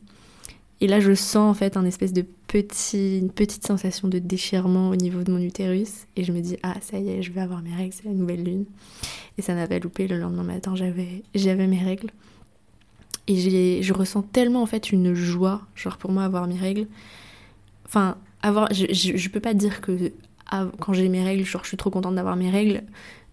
[0.79, 5.23] Et là, je sens en fait un espèce de petite sensation de déchirement au niveau
[5.23, 6.05] de mon utérus.
[6.15, 8.13] Et je me dis, ah, ça y est, je vais avoir mes règles, c'est la
[8.13, 8.65] nouvelle lune.
[9.39, 10.07] Et ça n'a pas loupé.
[10.07, 12.11] Le lendemain matin, j'avais, j'avais mes règles.
[13.27, 16.87] Et je ressens tellement en fait une joie, genre pour moi, avoir mes règles.
[17.87, 20.11] Enfin, avoir, je, je, peux pas dire que
[20.79, 22.83] quand j'ai mes règles, genre je suis trop contente d'avoir mes règles,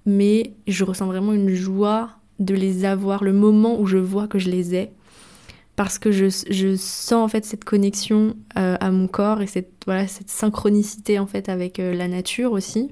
[0.06, 4.38] mais je ressens vraiment une joie de les avoir, le moment où je vois que
[4.38, 4.90] je les ai
[5.76, 9.72] parce que je, je, sens en fait cette connexion euh, à mon corps et cette,
[9.86, 12.90] voilà, cette synchronicité en fait avec euh, la nature aussi.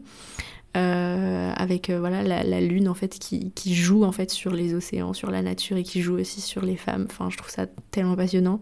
[0.74, 4.72] Euh, avec voilà la, la, lune en fait qui, qui, joue en fait sur les
[4.72, 7.06] océans, sur la nature et qui joue aussi sur les femmes.
[7.10, 8.60] Enfin, je trouve ça tellement passionnant.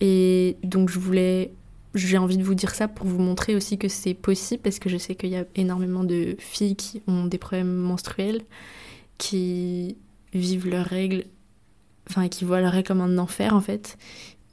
[0.00, 1.52] Et donc je voulais,
[1.94, 4.88] j'ai envie de vous dire ça pour vous montrer aussi que c'est possible parce que
[4.88, 8.42] je sais qu'il y a énormément de filles qui ont des problèmes menstruels,
[9.18, 9.96] qui
[10.32, 11.24] vivent leurs règles
[12.08, 13.98] enfin qui voient leur comme un enfer en fait.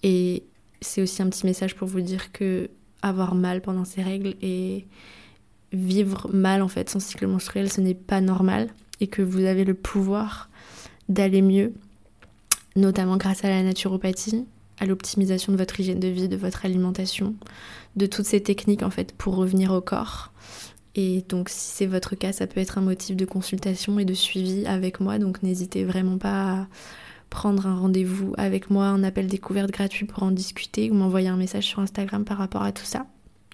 [0.04, 0.44] Et
[0.82, 2.70] c'est aussi un petit message pour vous dire que
[3.02, 4.86] avoir mal pendant ces règles et
[5.72, 9.66] vivre mal en fait son cycle menstruel, ce n'est pas normal et que vous avez
[9.66, 10.50] le pouvoir
[11.10, 11.74] d'aller mieux,
[12.76, 14.46] notamment grâce à la naturopathie,
[14.86, 17.36] l'optimisation de votre hygiène de vie, de votre alimentation,
[17.96, 20.32] de toutes ces techniques en fait pour revenir au corps.
[20.96, 24.14] Et donc si c'est votre cas, ça peut être un motif de consultation et de
[24.14, 26.68] suivi avec moi, donc n'hésitez vraiment pas à
[27.30, 31.36] prendre un rendez-vous avec moi, un appel découverte gratuit pour en discuter ou m'envoyer un
[31.36, 33.08] message sur Instagram par rapport à tout ça.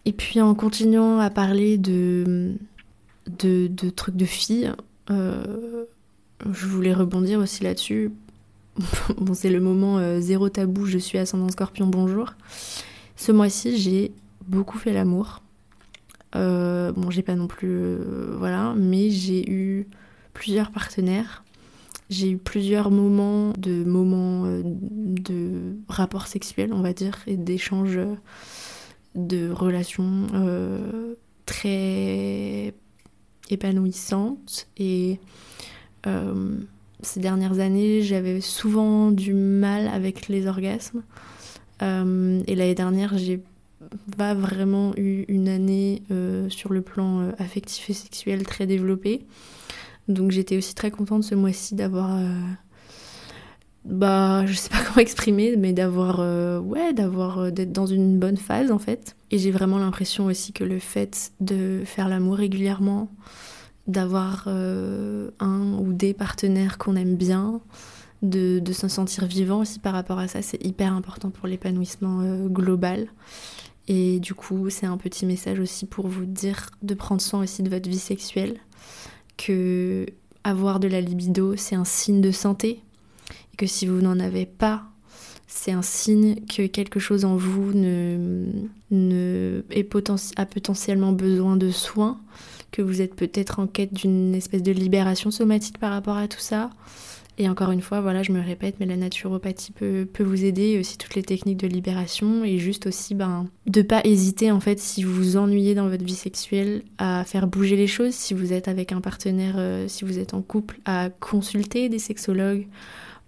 [0.05, 2.55] Et puis en continuant à parler de,
[3.27, 4.71] de, trucs de filles,
[5.09, 5.85] euh,
[6.51, 8.11] je voulais rebondir aussi là-dessus.
[9.17, 12.33] bon, c'est le moment euh, zéro tabou, je suis ascendant scorpion, bonjour.
[13.15, 14.13] Ce mois-ci, j'ai
[14.47, 15.41] beaucoup fait l'amour.
[16.35, 17.97] Euh, bon, j'ai pas non plus.
[18.37, 19.87] voilà, mais j'ai eu
[20.33, 21.43] plusieurs partenaires
[22.11, 27.97] j'ai eu plusieurs moments de moments euh, de rapports sexuels, on va dire, et d'échanges
[27.97, 28.15] euh,
[29.15, 32.73] de relations euh, très
[33.49, 34.67] épanouissantes.
[34.77, 35.19] Et
[37.01, 41.03] ces dernières années, j'avais souvent du mal avec les orgasmes.
[41.81, 43.41] et l'année dernière, j'ai
[44.17, 46.03] pas vraiment eu une année
[46.49, 49.25] sur le plan affectif et sexuel très développée.
[50.07, 52.37] Donc j'étais aussi très contente ce mois-ci d'avoir euh,
[53.85, 58.19] bah je sais pas comment exprimer mais d'avoir euh, ouais d'avoir euh, d'être dans une
[58.19, 62.37] bonne phase en fait et j'ai vraiment l'impression aussi que le fait de faire l'amour
[62.37, 63.09] régulièrement
[63.87, 67.61] d'avoir un ou des partenaires qu'on aime bien
[68.21, 72.23] de, de se sentir vivant aussi par rapport à ça c'est hyper important pour l'épanouissement
[72.47, 73.07] global.
[73.87, 77.63] Et du coup c'est un petit message aussi pour vous dire de prendre soin aussi
[77.63, 78.57] de votre vie sexuelle
[79.37, 80.05] que
[80.43, 82.81] avoir de la libido, c'est un signe de santé,
[83.53, 84.83] et que si vous n'en avez pas,
[85.47, 88.47] c'est un signe que quelque chose en vous ne,
[88.89, 89.87] ne est
[90.37, 92.19] a potentiellement besoin de soins,
[92.71, 96.39] que vous êtes peut-être en quête d'une espèce de libération somatique par rapport à tout
[96.39, 96.69] ça,
[97.37, 100.97] et encore une fois, voilà, je me répète, mais la naturopathie peut, vous aider, aussi
[100.97, 105.03] toutes les techniques de libération, et juste aussi ben, de pas hésiter, en fait, si
[105.03, 108.67] vous vous ennuyez dans votre vie sexuelle, à faire bouger les choses, si vous êtes
[108.67, 112.67] avec un partenaire, euh, si vous êtes en couple, à consulter des sexologues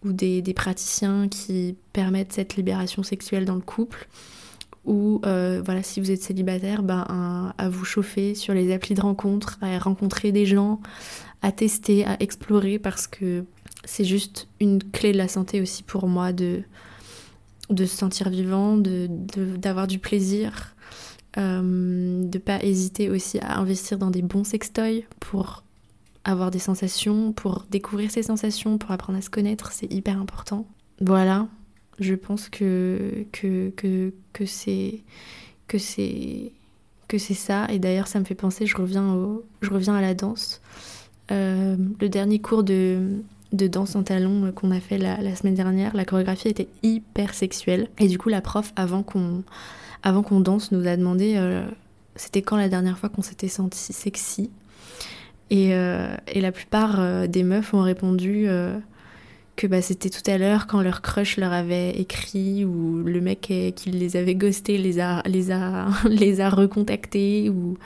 [0.03, 4.07] ou des praticiens qui permettent cette libération sexuelle dans le couple
[4.85, 9.01] ou euh, voilà si vous êtes célibataire ben, à vous chauffer sur les applis de
[9.01, 10.81] rencontre, à rencontrer des gens,
[11.41, 13.45] à tester, à explorer parce que
[13.85, 16.63] c'est juste une clé de la santé aussi pour moi de,
[17.69, 20.75] de se sentir vivant, d'avoir de, du plaisir,
[21.37, 25.63] euh, de pas hésiter aussi à investir dans des bons sextoys pour
[26.25, 30.65] avoir des sensations, pour découvrir ces sensations, pour apprendre à se connaître, c'est hyper important.
[31.01, 31.47] Voilà,
[31.99, 35.01] je pense que, que, que, que c'est
[35.67, 36.51] que c'est
[37.07, 39.17] que c'est ça et d'ailleurs ça me fait penser je reviens
[39.61, 40.61] je reviens à la danse
[41.31, 43.21] euh, le dernier cours de
[43.53, 47.87] de danse en talons qu'on a fait la, semaine dernière, la chorégraphie était hyper sexuelle.
[47.99, 49.43] Et du coup, la prof, avant qu'on
[50.01, 51.63] avant qu'on danse, nous a demandé euh,
[52.15, 54.49] c'était quand la dernière fois qu'on s'était senti sexy.
[55.49, 58.47] Et, euh, et la plupart euh, des meufs ont répondu
[59.55, 63.41] que bah, c'était tout à l'heure quand leur crush leur avait écrit ou le mec
[63.41, 67.77] qui les avait ghostés les a, les a, les a recontactés ou,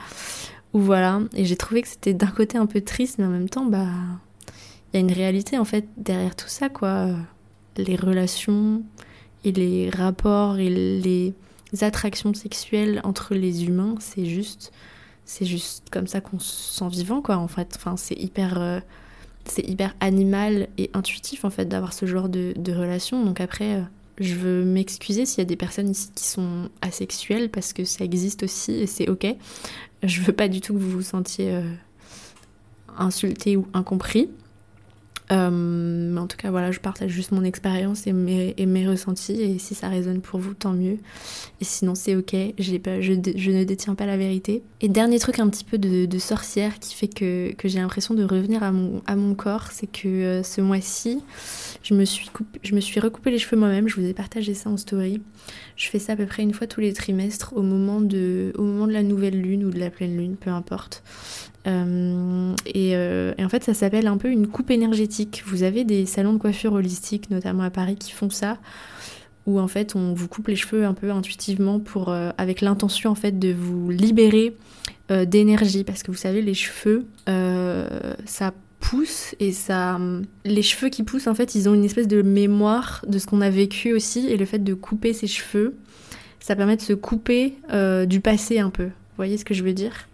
[0.74, 1.22] ou voilà.
[1.36, 3.88] Et j'ai trouvé que c'était d'un côté un peu triste, mais en même temps, bah
[4.94, 7.10] il y a une réalité en fait derrière tout ça, quoi.
[7.78, 8.84] Les relations
[9.44, 11.34] et les rapports et les
[11.82, 14.72] attractions sexuelles entre les humains, c'est juste,
[15.26, 17.74] c'est juste comme ça qu'on se sent vivant, quoi, en fait.
[17.76, 18.80] Enfin, c'est hyper, euh,
[19.50, 23.24] c'est hyper animal et intuitif, en fait, d'avoir ce genre de, relation.
[23.24, 23.82] Donc après, euh,
[24.20, 28.04] je veux m'excuser s'il y a des personnes ici qui sont asexuelles, parce que ça
[28.04, 29.26] existe aussi et c'est ok.
[30.04, 31.74] Je veux pas du tout que vous vous sentiez euh,
[32.98, 34.30] insulté ou incompris.
[35.32, 39.42] Euh, mais en tout cas, voilà, je partage juste mon expérience et mes, et ressentis.
[39.42, 40.98] Et si ça résonne pour vous, tant mieux.
[41.60, 42.36] Et sinon, c'est ok.
[42.84, 44.64] Pas, je, je, ne détiens pas la vérité.
[44.82, 48.64] Et dernier truc un petit peu de, sorcière qui fait que, j'ai l'impression de revenir
[48.64, 51.22] à mon, corps, c'est que euh, ce mois-ci,
[51.84, 52.30] je, me suis
[52.64, 53.88] je me suis recoupé les cheveux moi-même.
[53.88, 55.22] Je vous ai partagé ça en story.
[55.76, 58.64] Je fais ça à peu près une fois tous les trimestres au moment de, au
[58.64, 61.04] moment de la nouvelle lune ou de la pleine lune, peu importe.
[61.68, 65.44] Euh, euh, et, en fait, ça s'appelle un peu une coupe énergétique.
[65.46, 68.58] Vous avez des salons de coiffure holistique, notamment à Paris, qui font ça,
[69.46, 73.12] où en fait on vous coupe les cheveux un peu intuitivement pour, euh, avec l'intention
[73.12, 74.56] en fait de vous libérer
[75.26, 77.06] d'énergie, parce que vous savez, les cheveux,
[78.26, 79.98] ça pousse et ça,
[80.44, 83.40] les cheveux qui poussent en fait, ils ont une espèce de mémoire de ce qu'on
[83.40, 85.78] a vécu aussi, et le fait de couper ses cheveux,
[86.42, 87.54] ça permet de se couper
[88.06, 88.88] du passé un peu.
[88.88, 90.10] Vous voyez ce que je veux dire?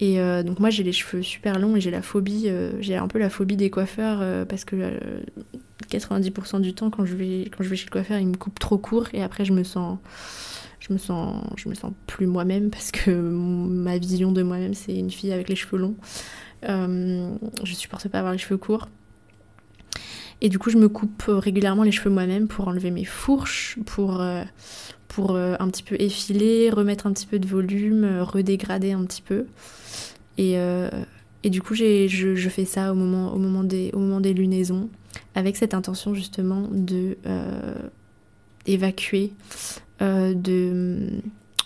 [0.00, 2.96] Et euh, donc moi j'ai les cheveux super longs et j'ai la phobie, euh, j'ai
[2.96, 4.76] un peu la phobie des coiffeurs euh, parce que
[5.90, 8.58] 90% du temps quand je vais quand je vais chez le coiffeur il me coupe
[8.60, 9.98] trop court et après je me sens
[10.78, 14.96] je me sens je me sens plus moi-même parce que ma vision de moi-même c'est
[14.96, 15.96] une fille avec les cheveux longs.
[16.62, 18.88] je supporte pas avoir les cheveux courts.
[20.40, 24.22] Et du coup je me coupe régulièrement les cheveux moi-même pour enlever mes fourches, pour
[25.08, 29.46] pour un petit peu effiler, remettre un petit peu de volume, redégrader un petit peu.
[30.38, 30.90] Euh,
[31.42, 34.34] et, du coup, je, je, fais ça au moment, au, moment des, au moment des
[34.34, 34.88] lunaisons,
[35.34, 37.74] avec cette intention justement de euh,
[38.66, 39.32] évacuer,
[40.02, 41.10] euh, de,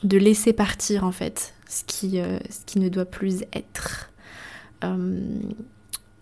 [0.05, 2.19] de laisser partir en fait ce qui,
[2.51, 4.11] ce qui ne doit plus être.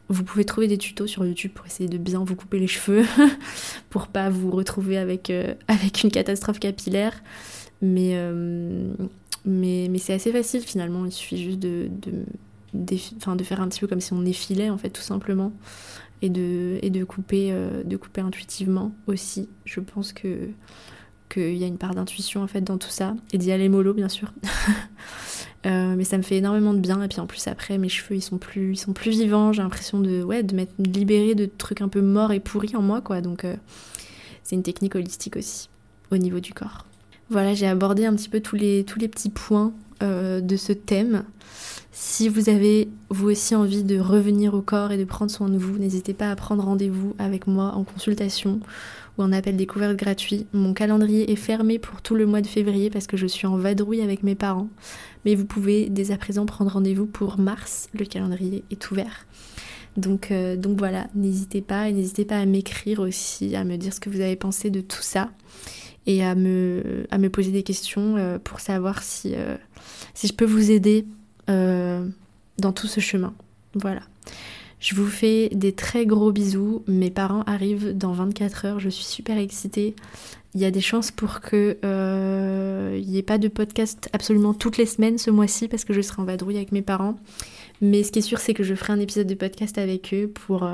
[0.09, 3.05] vous pouvez trouver des tutos sur YouTube pour essayer de bien vous couper les cheveux,
[3.91, 5.33] pour pas vous retrouver avec,
[5.67, 7.21] avec une catastrophe capillaire.
[7.83, 8.15] Mais,
[9.45, 12.25] mais, mais c'est assez facile finalement, il suffit juste de, de,
[12.75, 15.53] de, faire un petit peu comme si on effilait en fait tout simplement.
[16.23, 19.49] Et de, et de, couper, euh, de couper intuitivement aussi.
[19.65, 20.51] Je pense que
[21.31, 23.15] qu'il y a une part d'intuition en fait dans tout ça.
[23.33, 24.33] Et d'y aller mollo bien sûr.
[25.67, 27.03] Euh, mais ça me fait énormément de bien.
[27.03, 29.53] Et puis en plus après mes cheveux ils sont plus, ils sont plus vivants.
[29.53, 32.81] J'ai l'impression de, ouais, de m'être libérée de trucs un peu morts et pourris en
[32.81, 33.21] moi quoi.
[33.21, 33.57] Donc euh,
[34.43, 35.69] c'est une technique holistique aussi
[36.11, 36.87] au niveau du corps.
[37.31, 40.73] Voilà, j'ai abordé un petit peu tous les, tous les petits points euh, de ce
[40.73, 41.23] thème.
[41.93, 45.57] Si vous avez vous aussi envie de revenir au corps et de prendre soin de
[45.57, 48.59] vous, n'hésitez pas à prendre rendez-vous avec moi en consultation
[49.17, 50.47] ou en appel découverte gratuit.
[50.53, 53.57] Mon calendrier est fermé pour tout le mois de février parce que je suis en
[53.57, 54.69] vadrouille avec mes parents.
[55.25, 57.89] Mais vous pouvez dès à présent prendre rendez-vous pour mars.
[57.97, 59.27] Le calendrier est ouvert.
[59.97, 63.95] Donc, euh, donc voilà, n'hésitez pas et n'hésitez pas à m'écrire aussi, à me dire
[63.95, 65.31] ce que vous avez pensé de tout ça
[66.07, 69.57] et à me, à me poser des questions euh, pour savoir si, euh,
[70.15, 71.05] si je peux vous aider
[71.49, 72.07] euh,
[72.59, 73.35] dans tout ce chemin.
[73.75, 74.03] Voilà.
[74.79, 76.83] Je vous fais des très gros bisous.
[76.87, 78.81] Mes parents arrivent dans 24 heures.
[78.81, 79.95] Je suis super excitée.
[80.55, 81.77] Il y a des chances pour que
[82.97, 86.01] il n'y ait pas de podcast absolument toutes les semaines ce mois-ci parce que je
[86.01, 87.17] serai en vadrouille avec mes parents.
[87.83, 90.29] Mais ce qui est sûr, c'est que je ferai un épisode de podcast avec eux
[90.29, 90.69] pour,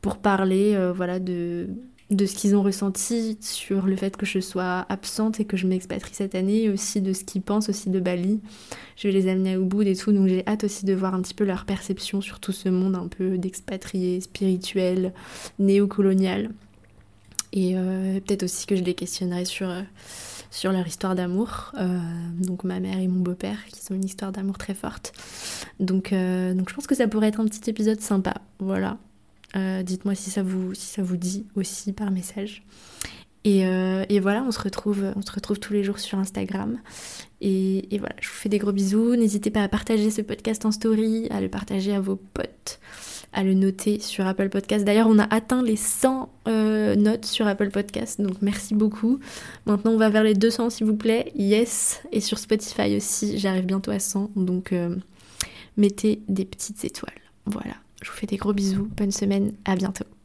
[0.00, 1.68] pour parler voilà, de,
[2.10, 5.66] de ce qu'ils ont ressenti sur le fait que je sois absente et que je
[5.66, 8.40] m'expatrie cette année, aussi de ce qu'ils pensent aussi de Bali.
[8.96, 11.20] Je vais les amener à Ubud et tout, donc j'ai hâte aussi de voir un
[11.20, 15.12] petit peu leur perception sur tout ce monde un peu d'expatriés, spirituel,
[15.58, 16.50] néocolonial.
[17.52, 19.82] Et euh, peut-être aussi que je les questionnerai sur, euh,
[20.50, 21.72] sur leur histoire d'amour.
[21.78, 21.98] Euh,
[22.38, 25.12] donc ma mère et mon beau-père, qui ont une histoire d'amour très forte.
[25.78, 28.34] Donc, donc je pense que ça pourrait être un petit épisode sympa.
[28.58, 28.98] Voilà.
[29.56, 32.62] Euh, dites-moi si ça, vous, si ça vous dit aussi par message.
[33.44, 36.78] Et, euh, et, voilà, on se, retrouve, on se retrouve tous les jours sur Instagram.
[37.40, 39.16] Et, et voilà, je vous fais des gros bisous.
[39.16, 42.80] N'hésitez pas à partager ce podcast en story, à le partager à vos potes,
[43.32, 44.84] à le noter sur Apple Podcast.
[44.84, 49.18] D'ailleurs, on a atteint les 100 euh, notes sur Apple Podcast, donc merci beaucoup.
[49.66, 51.32] Maintenant, on va vers les 200, s'il vous plaît.
[51.36, 52.02] Yes.
[52.12, 54.32] Et sur Spotify aussi, j'arrive bientôt à 100.
[54.36, 54.74] Donc,
[55.78, 57.14] mettez des petites étoiles.
[57.46, 57.74] Voilà.
[58.02, 60.04] Je vous fais des gros bisous, bonne semaine, à bientôt.